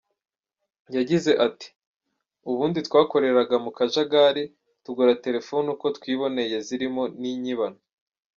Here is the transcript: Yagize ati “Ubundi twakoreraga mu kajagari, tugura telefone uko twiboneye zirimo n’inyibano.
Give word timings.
Yagize 0.95 1.31
ati 1.47 1.67
“Ubundi 2.49 2.79
twakoreraga 2.87 3.55
mu 3.63 3.71
kajagari, 3.77 4.43
tugura 4.83 5.13
telefone 5.25 5.67
uko 5.75 5.85
twiboneye 5.97 6.57
zirimo 6.67 7.03
n’inyibano. 7.21 7.79